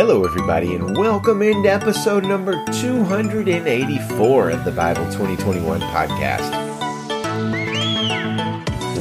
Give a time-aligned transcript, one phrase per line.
[0.00, 6.56] Hello, everybody, and welcome into episode number 284 of the Bible 2021 podcast.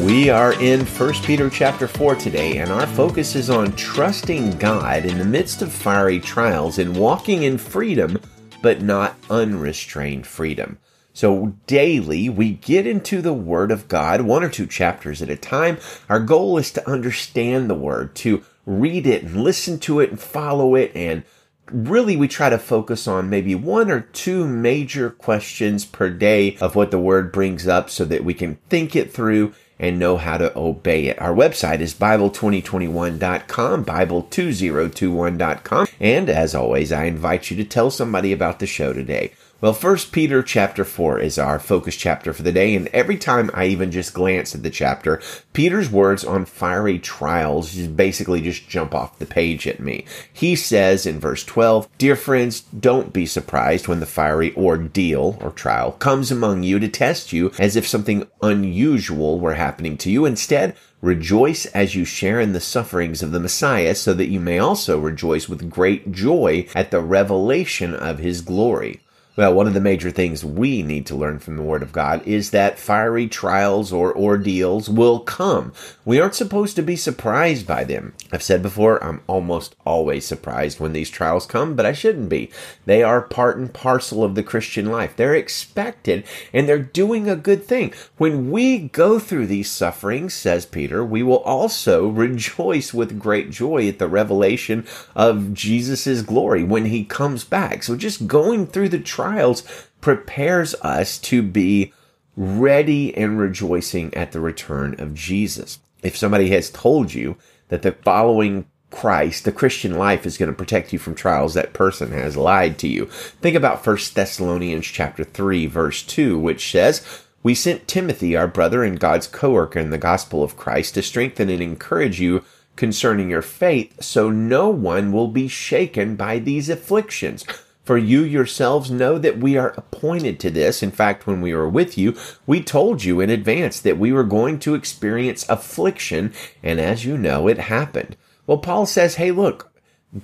[0.05, 5.05] We are in 1 Peter chapter 4 today, and our focus is on trusting God
[5.05, 8.19] in the midst of fiery trials and walking in freedom,
[8.61, 10.79] but not unrestrained freedom.
[11.13, 15.37] So daily we get into the Word of God, one or two chapters at a
[15.37, 15.77] time.
[16.09, 20.19] Our goal is to understand the Word, to read it and listen to it and
[20.19, 20.91] follow it.
[20.95, 21.23] And
[21.71, 26.75] really we try to focus on maybe one or two major questions per day of
[26.75, 30.37] what the Word brings up so that we can think it through and know how
[30.37, 31.19] to obey it.
[31.21, 35.87] Our website is Bible2021.com, Bible2021.com.
[35.99, 39.31] And as always, I invite you to tell somebody about the show today.
[39.61, 43.51] Well, First Peter chapter 4 is our focus chapter for the day, and every time
[43.53, 48.69] I even just glance at the chapter, Peter's words on fiery trials just basically just
[48.69, 50.05] jump off the page at me.
[50.31, 55.51] He says in verse 12, Dear friends, don't be surprised when the fiery ordeal or
[55.51, 60.25] trial comes among you to test you as if something unusual were happening to you.
[60.25, 64.59] Instead, Rejoice as you share in the sufferings of the Messiah, so that you may
[64.59, 68.99] also rejoice with great joy at the revelation of his glory.
[69.35, 72.27] Well, one of the major things we need to learn from the Word of God
[72.27, 75.71] is that fiery trials or ordeals will come.
[76.03, 78.15] We aren't supposed to be surprised by them.
[78.33, 82.51] I've said before, I'm almost always surprised when these trials come, but I shouldn't be.
[82.85, 85.15] They are part and parcel of the Christian life.
[85.15, 87.93] They're expected and they're doing a good thing.
[88.17, 93.87] When we go through these sufferings, says Peter, we will also rejoice with great joy
[93.87, 97.83] at the revelation of Jesus' glory when he comes back.
[97.83, 99.63] So just going through the trials trials
[100.01, 101.93] prepares us to be
[102.35, 105.79] ready and rejoicing at the return of Jesus.
[106.01, 110.57] If somebody has told you that the following Christ, the Christian life is going to
[110.57, 113.05] protect you from trials, that person has lied to you.
[113.05, 117.05] Think about 1 Thessalonians chapter 3 verse 2, which says,
[117.43, 121.49] we sent Timothy, our brother and God's co-worker in the gospel of Christ, to strengthen
[121.49, 122.43] and encourage you
[122.75, 127.45] concerning your faith, so no one will be shaken by these afflictions.
[127.89, 130.83] For you yourselves know that we are appointed to this.
[130.83, 134.23] In fact, when we were with you, we told you in advance that we were
[134.23, 138.15] going to experience affliction, and as you know, it happened.
[138.45, 139.71] Well, Paul says, hey, look,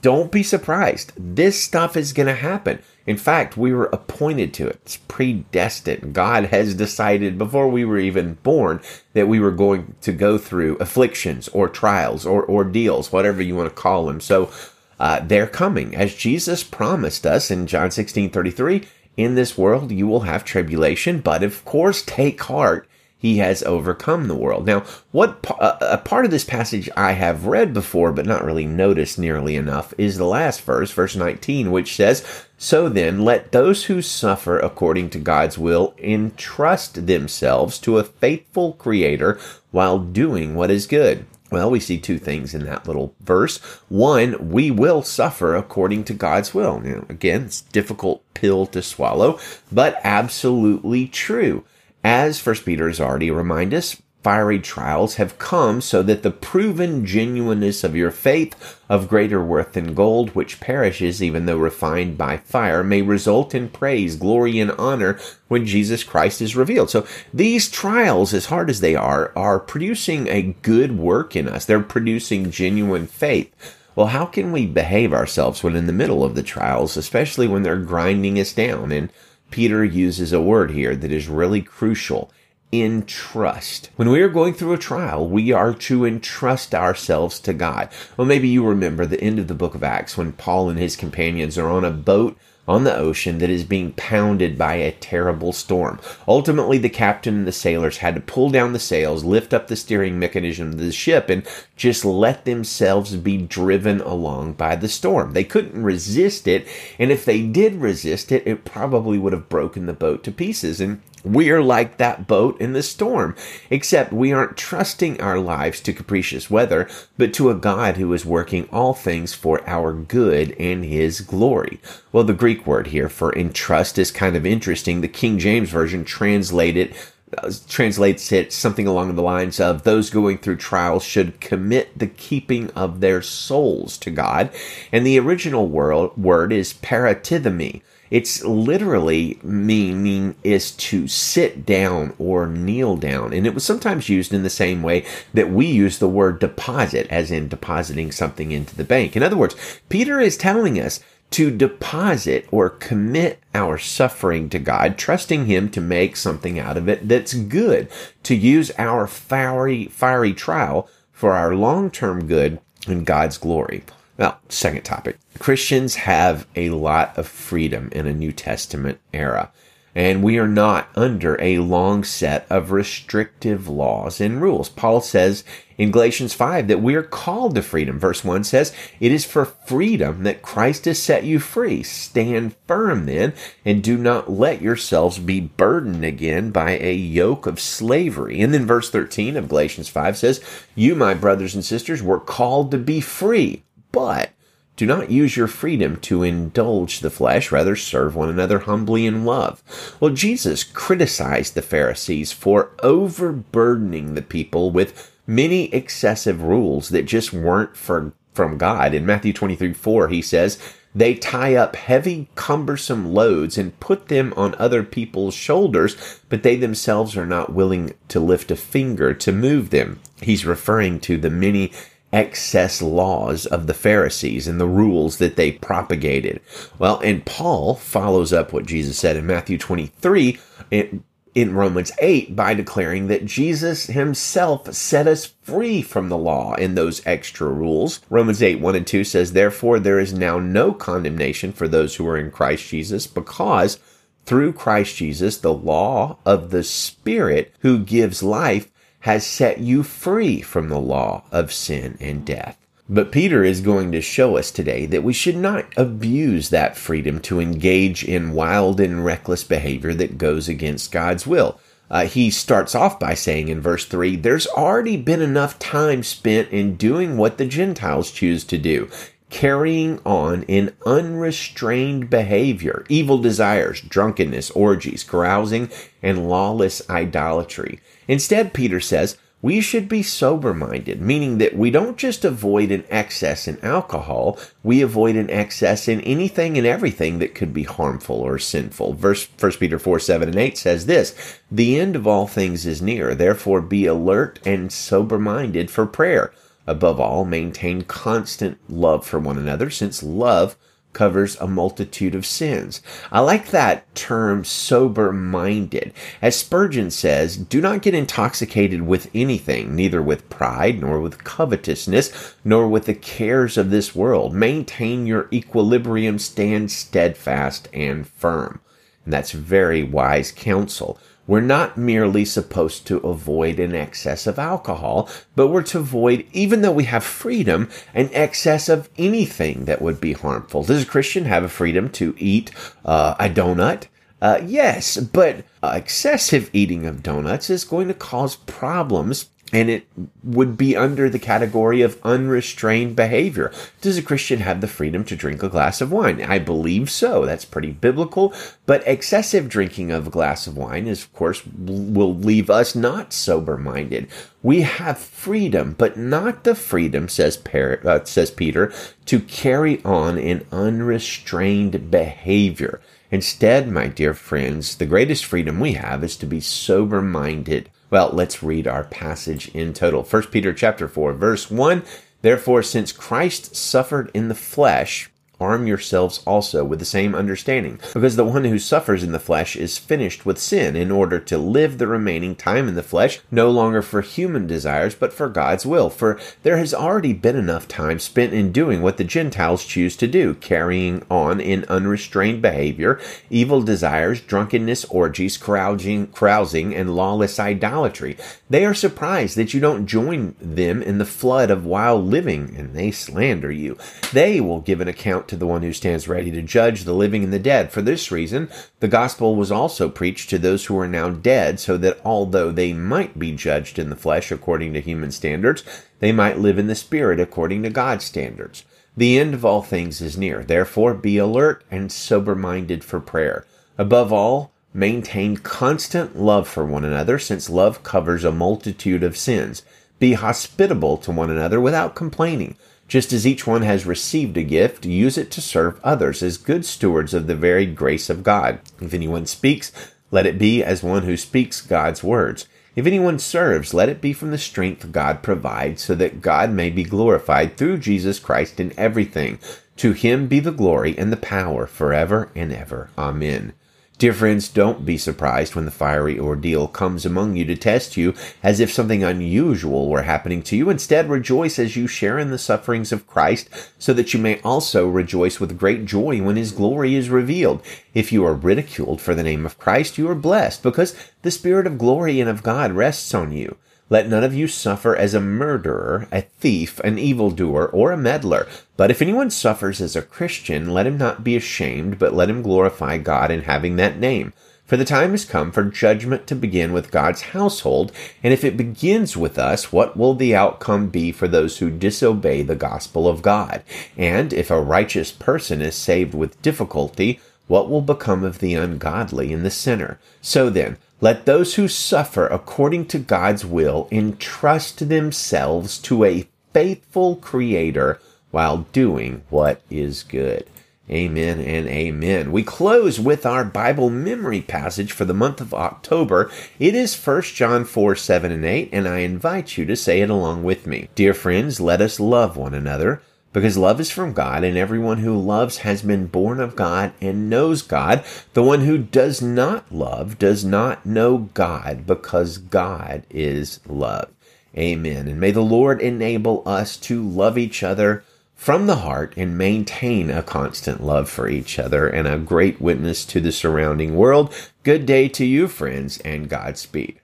[0.03, 1.13] don't be surprised.
[1.17, 2.83] This stuff is going to happen.
[3.07, 4.79] In fact, we were appointed to it.
[4.83, 6.13] It's predestined.
[6.13, 8.79] God has decided before we were even born
[9.13, 13.69] that we were going to go through afflictions or trials or ordeals, whatever you want
[13.69, 14.21] to call them.
[14.21, 14.51] So
[14.99, 15.95] uh, they're coming.
[15.95, 18.83] As Jesus promised us in John 16 33,
[19.17, 22.87] in this world you will have tribulation, but of course, take heart.
[23.17, 24.67] He has overcome the world.
[24.67, 29.17] Now, what a part of this passage I have read before, but not really noticed
[29.17, 34.03] nearly enough, is the last verse, verse 19, which says, So then, let those who
[34.03, 39.39] suffer according to God's will entrust themselves to a faithful Creator
[39.71, 41.25] while doing what is good.
[41.55, 43.59] Well, we see two things in that little verse.
[43.87, 46.81] One, we will suffer according to God's will.
[46.81, 49.39] Now, again, it's difficult pill to swallow,
[49.71, 51.63] but absolutely true.
[52.03, 57.05] As First Peter has already reminded us, fiery trials have come so that the proven
[57.05, 62.35] genuineness of your faith, of greater worth than gold, which perishes even though refined by
[62.35, 66.89] fire, may result in praise, glory, and honor when Jesus Christ is revealed.
[66.89, 71.65] So these trials, as hard as they are, are producing a good work in us.
[71.65, 73.53] They're producing genuine faith.
[73.95, 77.61] Well, how can we behave ourselves when in the middle of the trials, especially when
[77.61, 78.91] they're grinding us down?
[78.91, 79.11] And
[79.51, 82.31] Peter uses a word here that is really crucial
[82.71, 83.89] entrust.
[83.95, 87.89] When we are going through a trial, we are to entrust ourselves to God.
[88.17, 90.95] Well, maybe you remember the end of the book of Acts when Paul and his
[90.95, 92.37] companions are on a boat
[92.67, 95.99] on the ocean that is being pounded by a terrible storm.
[96.27, 99.75] Ultimately, the captain and the sailors had to pull down the sails, lift up the
[99.75, 105.33] steering mechanism of the ship, and just let themselves be driven along by the storm.
[105.33, 106.67] They couldn't resist it,
[106.97, 110.81] and if they did resist it, it probably would have broken the boat to pieces.
[110.81, 113.35] And we are like that boat in the storm,
[113.71, 116.87] except we aren't trusting our lives to capricious weather,
[117.17, 121.79] but to a God who is working all things for our good and his glory.
[122.11, 125.01] Well, the Greek word here for entrust is kind of interesting.
[125.01, 126.95] The King James Version translated
[127.37, 132.07] uh, translates it something along the lines of those going through trials should commit the
[132.07, 134.51] keeping of their souls to God.
[134.91, 137.81] And the original word, word is paratithemi.
[138.11, 143.33] It's literally meaning is to sit down or kneel down.
[143.33, 147.07] And it was sometimes used in the same way that we use the word deposit,
[147.09, 149.15] as in depositing something into the bank.
[149.15, 149.55] In other words,
[149.89, 150.99] Peter is telling us
[151.35, 156.87] to deposit or commit our suffering to God, trusting Him to make something out of
[156.87, 157.89] it that's good,
[158.23, 163.83] to use our fiery, fiery trial for our long term good and God's glory.
[164.17, 165.17] Well, second topic.
[165.37, 169.51] Christians have a lot of freedom in a New Testament era
[169.95, 174.67] and we are not under a long set of restrictive laws and rules.
[174.67, 175.45] Paul says
[175.77, 177.97] in Galatians 5 that we are called to freedom.
[177.97, 181.81] Verse 1 says, It is for freedom that Christ has set you free.
[181.81, 183.33] Stand firm then,
[183.63, 188.41] and do not let yourselves be burdened again by a yoke of slavery.
[188.41, 190.43] And then verse 13 of Galatians 5 says,
[190.75, 194.31] You, my brothers and sisters, were called to be free, but
[194.75, 199.25] do not use your freedom to indulge the flesh, rather serve one another humbly in
[199.25, 199.63] love.
[199.99, 207.31] Well, Jesus criticized the Pharisees for overburdening the people with many excessive rules that just
[207.31, 208.93] weren't for, from God.
[208.93, 210.59] In Matthew 23 4, he says,
[210.95, 216.55] they tie up heavy, cumbersome loads and put them on other people's shoulders, but they
[216.55, 219.99] themselves are not willing to lift a finger to move them.
[220.21, 221.73] He's referring to the many
[222.15, 226.39] excess laws of the Pharisees and the rules that they propagated.
[226.79, 230.39] Well, and Paul follows up what Jesus said in Matthew 23
[230.71, 231.03] in,
[231.35, 236.77] in Romans 8 by declaring that Jesus himself set us free from the law and
[236.77, 237.99] those extra rules.
[238.09, 242.07] Romans 8 1 and 2 says, Therefore, there is now no condemnation for those who
[242.07, 243.77] are in Christ Jesus because
[244.25, 248.71] through Christ Jesus, the law of the Spirit who gives life
[249.05, 252.57] has set you free from the law of sin and death.
[252.89, 257.19] But Peter is going to show us today that we should not abuse that freedom
[257.19, 261.59] to engage in wild and reckless behavior that goes against God's will.
[261.87, 266.49] Uh, he starts off by saying in verse 3 there's already been enough time spent
[266.49, 268.89] in doing what the Gentiles choose to do,
[269.29, 275.69] carrying on in unrestrained behavior, evil desires, drunkenness, orgies, carousing,
[276.01, 277.79] and lawless idolatry.
[278.07, 282.83] Instead, Peter says, we should be sober minded, meaning that we don't just avoid an
[282.89, 288.15] excess in alcohol, we avoid an excess in anything and everything that could be harmful
[288.15, 288.93] or sinful.
[288.93, 292.81] Verse 1 Peter 4 7 and 8 says this The end of all things is
[292.81, 296.33] near, therefore be alert and sober minded for prayer.
[296.67, 300.55] Above all, maintain constant love for one another, since love
[300.95, 302.81] covers a multitude of sins.
[303.11, 305.93] I like that term sober minded.
[306.21, 312.35] As Spurgeon says, do not get intoxicated with anything, neither with pride, nor with covetousness,
[312.43, 314.33] nor with the cares of this world.
[314.33, 318.61] Maintain your equilibrium, stand steadfast and firm.
[319.03, 320.97] And that's very wise counsel.
[321.27, 326.61] We're not merely supposed to avoid an excess of alcohol, but we're to avoid, even
[326.61, 330.63] though we have freedom, an excess of anything that would be harmful.
[330.63, 332.51] Does a Christian have a freedom to eat
[332.83, 333.87] uh, a donut?
[334.21, 339.87] Uh, yes, but uh, excessive eating of donuts is going to cause problems and it
[340.23, 343.51] would be under the category of unrestrained behavior.
[343.79, 346.21] Does a Christian have the freedom to drink a glass of wine?
[346.23, 347.25] I believe so.
[347.25, 348.33] That's pretty biblical.
[348.65, 353.13] But excessive drinking of a glass of wine is, of course, will leave us not
[353.13, 354.07] sober minded.
[354.41, 358.73] We have freedom, but not the freedom, says, uh, says Peter,
[359.05, 362.81] to carry on in unrestrained behavior.
[363.11, 368.09] Instead, my dear friends, the greatest freedom we have is to be sober minded well,
[368.11, 370.03] let's read our passage in total.
[370.03, 371.83] 1 Peter chapter 4, verse 1.
[372.21, 378.15] Therefore, since Christ suffered in the flesh, arm yourselves also with the same understanding, because
[378.15, 381.77] the one who suffers in the flesh is finished with sin, in order to live
[381.77, 385.89] the remaining time in the flesh, no longer for human desires, but for God's will.
[385.89, 390.07] For there has already been enough time spent in doing what the Gentiles choose to
[390.07, 392.99] do, carrying on in unrestrained behavior,
[393.29, 398.17] evil desires, drunkenness, orgies, carousing, carousing and lawless idolatry.
[398.49, 402.73] They are surprised that you don't join them in the flood of wild living, and
[402.73, 403.77] they slander you.
[404.13, 407.23] They will give an account to the one who stands ready to judge the living
[407.23, 407.71] and the dead.
[407.71, 411.77] For this reason, the gospel was also preached to those who are now dead, so
[411.77, 415.63] that although they might be judged in the flesh according to human standards,
[415.99, 418.65] they might live in the spirit according to God's standards.
[418.97, 420.43] The end of all things is near.
[420.43, 423.45] Therefore, be alert and sober minded for prayer.
[423.77, 429.63] Above all, Maintain constant love for one another, since love covers a multitude of sins.
[429.99, 432.57] Be hospitable to one another without complaining.
[432.87, 436.65] Just as each one has received a gift, use it to serve others as good
[436.65, 438.59] stewards of the varied grace of God.
[438.79, 439.71] If anyone speaks,
[440.11, 442.47] let it be as one who speaks God's words.
[442.75, 446.69] If anyone serves, let it be from the strength God provides, so that God may
[446.69, 449.39] be glorified through Jesus Christ in everything.
[449.77, 452.89] To him be the glory and the power forever and ever.
[452.97, 453.53] Amen.
[453.97, 458.13] Dear friends, don't be surprised when the fiery ordeal comes among you to test you
[458.43, 460.69] as if something unusual were happening to you.
[460.69, 463.47] Instead, rejoice as you share in the sufferings of Christ,
[463.79, 467.63] so that you may also rejoice with great joy when his glory is revealed.
[467.93, 471.65] If you are ridiculed for the name of Christ, you are blessed, because the Spirit
[471.65, 473.55] of glory and of God rests on you.
[473.89, 478.47] Let none of you suffer as a murderer, a thief, an evildoer, or a meddler.
[478.77, 482.41] But if anyone suffers as a Christian, let him not be ashamed, but let him
[482.41, 484.33] glorify God in having that name.
[484.65, 487.91] For the time has come for judgment to begin with God's household,
[488.23, 492.41] and if it begins with us, what will the outcome be for those who disobey
[492.41, 493.61] the gospel of God?
[493.95, 499.31] And if a righteous person is saved with difficulty, what will become of the ungodly
[499.31, 499.99] and the sinner?
[500.19, 507.17] So then, let those who suffer according to God's will entrust themselves to a faithful
[507.17, 507.99] Creator
[508.31, 510.47] while doing what is good.
[510.89, 512.31] Amen and amen.
[512.31, 516.31] We close with our Bible memory passage for the month of October.
[516.57, 520.09] It is 1 John 4, 7 and 8, and I invite you to say it
[520.09, 520.89] along with me.
[520.95, 523.03] Dear friends, let us love one another
[523.35, 527.29] because love is from God, and everyone who loves has been born of God and
[527.29, 528.01] knows God.
[528.33, 534.09] The one who does not love does not know God, because God is love.
[534.57, 535.09] Amen.
[535.09, 540.09] And may the Lord enable us to love each other from the heart and maintain
[540.09, 544.33] a constant love for each other and a great witness to the surrounding world.
[544.63, 547.01] Good day to you, friends, and Godspeed.